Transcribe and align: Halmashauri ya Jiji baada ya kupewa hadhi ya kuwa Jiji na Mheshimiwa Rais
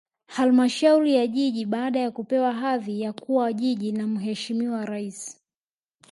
Halmashauri 0.27 1.15
ya 1.15 1.27
Jiji 1.27 1.65
baada 1.65 1.99
ya 1.99 2.11
kupewa 2.11 2.53
hadhi 2.53 3.01
ya 3.01 3.13
kuwa 3.13 3.53
Jiji 3.53 3.91
na 3.91 4.07
Mheshimiwa 4.07 4.85
Rais 4.85 5.41